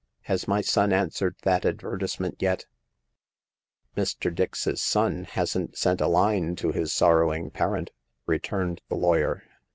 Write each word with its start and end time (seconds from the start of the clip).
Has 0.21 0.47
my 0.47 0.61
son 0.61 0.91
answered 0.91 1.35
that 1.43 1.63
advertisement 1.63 2.37
yet?"" 2.41 2.65
Mr. 3.95 4.33
Dix's 4.33 4.81
son 4.81 5.25
hasn't 5.25 5.77
sent 5.77 6.01
a 6.01 6.07
line 6.07 6.55
to 6.55 6.71
his 6.71 6.91
sor 6.91 7.19
rowing 7.19 7.51
parent," 7.51 7.91
returned 8.25 8.81
the 8.89 8.95
lawyer. 8.95 9.43